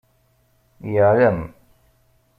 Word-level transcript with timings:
Yeεlem. 0.93 1.39